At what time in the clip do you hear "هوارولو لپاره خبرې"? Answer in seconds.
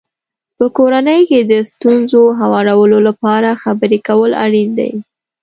2.39-3.99